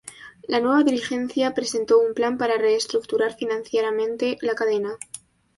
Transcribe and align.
La 0.47 0.59
nueva 0.59 0.81
dirigencia 0.81 1.53
presentó 1.53 1.99
un 1.99 2.15
plan 2.15 2.39
para 2.39 2.57
reestructurar 2.57 3.35
financieramente 3.35 4.39
la 4.41 4.55
cadena. 4.55 4.97